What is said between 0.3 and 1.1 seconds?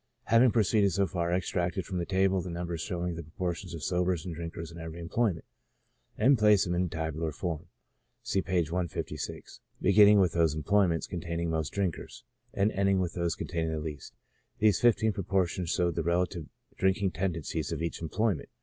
proceeded so